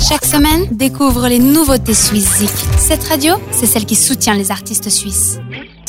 Chaque 0.00 0.24
semaine, 0.24 0.66
découvre 0.70 1.28
les 1.28 1.38
nouveautés 1.38 1.94
suisses 1.94 2.42
Cette 2.78 3.04
radio, 3.04 3.34
c'est 3.52 3.66
celle 3.66 3.84
qui 3.84 3.94
soutient 3.94 4.34
les 4.34 4.50
artistes 4.50 4.88
suisses. 4.88 5.38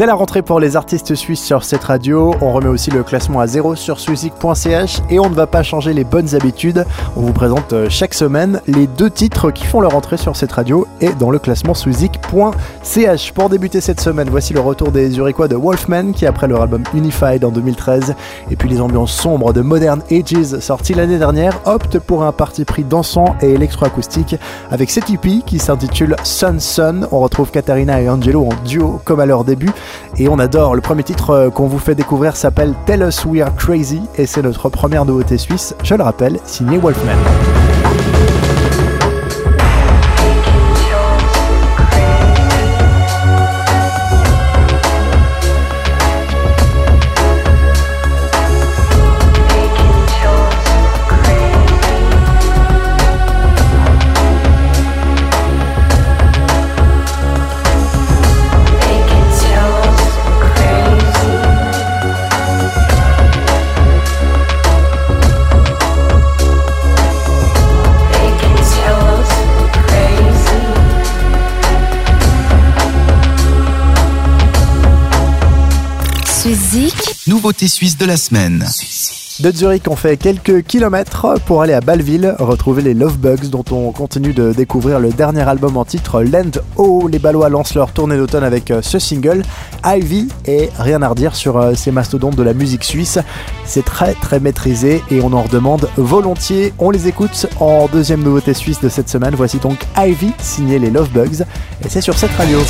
C'est 0.00 0.06
la 0.06 0.14
rentrée 0.14 0.40
pour 0.40 0.60
les 0.60 0.76
artistes 0.76 1.14
suisses 1.14 1.44
sur 1.44 1.62
cette 1.62 1.84
radio. 1.84 2.34
On 2.40 2.52
remet 2.52 2.68
aussi 2.68 2.90
le 2.90 3.02
classement 3.02 3.40
à 3.40 3.46
zéro 3.46 3.74
sur 3.74 4.00
swissic.ch 4.00 5.02
et 5.10 5.18
on 5.18 5.28
ne 5.28 5.34
va 5.34 5.46
pas 5.46 5.62
changer 5.62 5.92
les 5.92 6.04
bonnes 6.04 6.34
habitudes. 6.34 6.86
On 7.16 7.20
vous 7.20 7.34
présente 7.34 7.74
euh, 7.74 7.86
chaque 7.90 8.14
semaine 8.14 8.62
les 8.66 8.86
deux 8.86 9.10
titres 9.10 9.50
qui 9.50 9.66
font 9.66 9.82
leur 9.82 9.94
entrée 9.94 10.16
sur 10.16 10.36
cette 10.36 10.52
radio 10.52 10.86
et 11.02 11.10
dans 11.10 11.30
le 11.30 11.38
classement 11.38 11.74
swissic.ch. 11.74 13.32
Pour 13.32 13.50
débuter 13.50 13.82
cette 13.82 14.00
semaine, 14.00 14.30
voici 14.30 14.54
le 14.54 14.60
retour 14.60 14.90
des 14.90 15.10
Zurichois 15.10 15.48
de 15.48 15.56
Wolfman 15.56 16.12
qui 16.12 16.24
après 16.24 16.48
leur 16.48 16.62
album 16.62 16.82
Unified 16.94 17.44
en 17.44 17.50
2013 17.50 18.14
et 18.50 18.56
puis 18.56 18.70
les 18.70 18.80
ambiances 18.80 19.12
sombres 19.12 19.52
de 19.52 19.60
Modern 19.60 20.00
Ages 20.10 20.60
sorti 20.60 20.94
l'année 20.94 21.18
dernière 21.18 21.60
optent 21.66 21.98
pour 21.98 22.24
un 22.24 22.32
parti 22.32 22.64
pris 22.64 22.84
dansant 22.84 23.36
et 23.42 23.50
électroacoustique 23.50 24.36
avec 24.70 24.88
cette 24.88 25.10
EP 25.10 25.42
qui 25.44 25.58
s'intitule 25.58 26.16
Sun 26.24 26.58
Sun. 26.58 27.06
On 27.12 27.20
retrouve 27.20 27.50
Katarina 27.50 28.00
et 28.00 28.08
Angelo 28.08 28.46
en 28.46 28.64
duo 28.64 28.98
comme 29.04 29.20
à 29.20 29.26
leur 29.26 29.44
début 29.44 29.68
et 30.18 30.28
on 30.28 30.38
adore. 30.38 30.74
Le 30.74 30.80
premier 30.80 31.02
titre 31.02 31.30
euh, 31.30 31.50
qu'on 31.50 31.66
vous 31.66 31.78
fait 31.78 31.94
découvrir 31.94 32.36
s'appelle 32.36 32.74
Tell 32.86 33.02
Us 33.02 33.24
We 33.24 33.42
Are 33.42 33.54
Crazy 33.54 34.02
et 34.16 34.26
c'est 34.26 34.42
notre 34.42 34.68
première 34.68 35.04
nouveauté 35.04 35.38
suisse, 35.38 35.74
je 35.82 35.94
le 35.94 36.02
rappelle, 36.02 36.38
signé 36.44 36.78
Wolfman. 36.78 37.69
Nouveauté 77.26 77.66
suisse 77.66 77.98
de 77.98 78.04
la 78.04 78.16
semaine. 78.16 78.64
De 79.40 79.50
Zurich, 79.50 79.88
on 79.88 79.96
fait 79.96 80.16
quelques 80.16 80.62
kilomètres 80.62 81.26
pour 81.46 81.62
aller 81.62 81.72
à 81.72 81.80
Bâle-Ville, 81.80 82.36
retrouver 82.38 82.80
les 82.82 82.94
Love 82.94 83.18
Bugs 83.18 83.48
dont 83.50 83.64
on 83.72 83.90
continue 83.90 84.32
de 84.32 84.52
découvrir 84.52 85.00
le 85.00 85.10
dernier 85.10 85.40
album 85.40 85.76
en 85.76 85.84
titre 85.84 86.22
Land 86.22 86.60
O. 86.76 87.08
Les 87.08 87.18
Ballois 87.18 87.48
lancent 87.48 87.74
leur 87.74 87.90
tournée 87.90 88.16
d'automne 88.16 88.44
avec 88.44 88.70
euh, 88.70 88.82
ce 88.82 89.00
single 89.00 89.42
Ivy 89.84 90.28
et 90.46 90.68
rien 90.78 91.02
à 91.02 91.08
redire 91.08 91.34
sur 91.34 91.56
euh, 91.56 91.74
ces 91.74 91.90
mastodontes 91.90 92.36
de 92.36 92.42
la 92.44 92.54
musique 92.54 92.84
suisse. 92.84 93.18
C'est 93.64 93.84
très 93.84 94.14
très 94.14 94.38
maîtrisé 94.38 95.02
et 95.10 95.20
on 95.22 95.32
en 95.32 95.42
redemande 95.42 95.88
volontiers. 95.96 96.72
On 96.78 96.90
les 96.90 97.08
écoute 97.08 97.46
en 97.58 97.88
deuxième 97.88 98.22
nouveauté 98.22 98.54
suisse 98.54 98.80
de 98.80 98.88
cette 98.88 99.08
semaine. 99.08 99.34
Voici 99.34 99.56
donc 99.56 99.84
Ivy 99.96 100.32
signé 100.38 100.78
les 100.78 100.90
Love 100.90 101.10
Bugs 101.10 101.42
et 101.84 101.88
c'est 101.88 102.00
sur 102.00 102.16
cette 102.16 102.32
radio. 102.36 102.60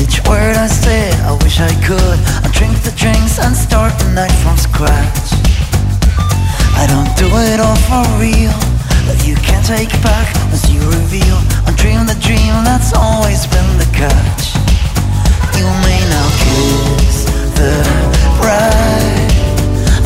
Each 0.00 0.20
word 0.28 0.56
I 0.56 0.66
say, 0.66 1.10
I 1.22 1.32
wish 1.42 1.60
I 1.60 1.72
could. 1.86 2.18
I 2.44 2.48
drink 2.52 2.74
the 2.82 2.94
drinks 2.96 3.38
and 3.38 3.54
start 3.56 3.92
the 3.98 4.10
night 4.12 4.34
from 4.42 4.56
scratch. 4.56 5.28
I 6.76 6.86
don't 6.86 7.12
do 7.16 7.28
it 7.48 7.60
all 7.60 7.78
for 7.88 8.04
real 8.18 8.52
But 9.06 9.26
you 9.26 9.36
can't 9.36 9.64
take 9.64 9.90
back 10.02 10.28
once 10.50 10.68
you 10.68 10.80
reveal. 10.80 11.38
I 11.66 11.72
dream 11.76 12.04
the 12.06 12.18
dream 12.20 12.52
that's 12.64 12.92
always 12.92 13.46
been 13.46 13.70
the 13.78 13.88
catch. 13.94 14.44
You 15.56 15.66
may 15.86 16.00
now 16.10 16.28
kiss 16.42 17.24
the 17.58 17.72
bride 18.40 19.32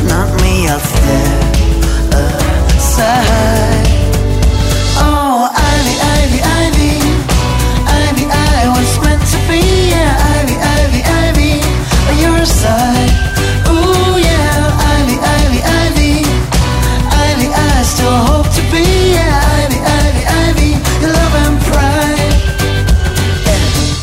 Not 0.09 0.29
me, 0.43 0.69
I'll 0.69 0.79
step 0.79 1.28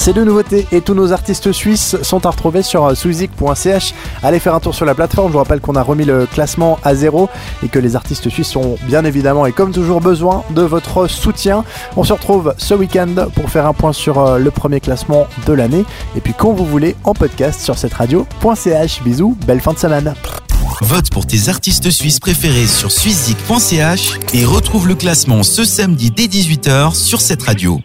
Ces 0.05 0.13
deux 0.13 0.23
nouveautés 0.23 0.67
et 0.71 0.81
tous 0.81 0.93
nos 0.93 1.13
artistes 1.13 1.51
suisses 1.51 1.99
sont 2.03 2.27
à 2.27 2.29
retrouver 2.29 2.61
sur 2.61 2.95
suizik.ch. 2.95 3.95
Allez 4.21 4.38
faire 4.38 4.53
un 4.53 4.59
tour 4.59 4.75
sur 4.75 4.85
la 4.85 4.93
plateforme. 4.93 5.29
Je 5.29 5.31
vous 5.31 5.39
rappelle 5.39 5.61
qu'on 5.61 5.73
a 5.73 5.81
remis 5.81 6.05
le 6.05 6.27
classement 6.27 6.77
à 6.83 6.93
zéro 6.93 7.27
et 7.63 7.69
que 7.69 7.79
les 7.79 7.95
artistes 7.95 8.29
suisses 8.29 8.55
ont 8.55 8.77
bien 8.83 9.03
évidemment 9.03 9.47
et 9.47 9.51
comme 9.51 9.71
toujours 9.71 10.01
besoin 10.01 10.43
de 10.51 10.61
votre 10.61 11.07
soutien. 11.07 11.63
On 11.97 12.03
se 12.03 12.13
retrouve 12.13 12.53
ce 12.59 12.75
week-end 12.75 13.16
pour 13.33 13.49
faire 13.49 13.66
un 13.66 13.73
point 13.73 13.93
sur 13.93 14.19
euh, 14.19 14.38
le 14.38 14.51
premier 14.51 14.79
classement 14.79 15.25
de 15.47 15.53
l'année. 15.53 15.85
Et 16.16 16.22
puis 16.22 16.35
quand 16.37 16.51
vous 16.51 16.67
voulez 16.67 16.95
en 17.03 17.16
podcast 17.16 17.61
sur 17.61 17.79
cette 17.79 17.95
radio.ch. 17.95 19.01
Bisous, 19.01 19.35
belle 19.47 19.59
fin 19.59 19.73
de 19.73 19.79
semaine. 19.79 20.13
Vote 20.81 21.09
pour 21.09 21.25
tes 21.25 21.49
artistes 21.49 21.89
suisses 21.89 22.19
préférés 22.19 22.67
sur 22.67 22.91
suizik.ch 22.91 24.19
et 24.35 24.45
retrouve 24.45 24.87
le 24.87 24.93
classement 24.93 25.41
ce 25.41 25.66
samedi 25.66 26.11
dès 26.11 26.27
18h 26.27 26.93
sur 26.93 27.22
cette 27.22 27.41
radio. 27.41 27.81